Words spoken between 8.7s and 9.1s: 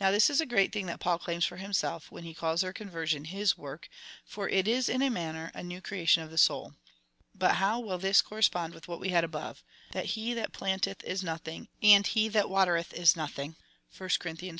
with what we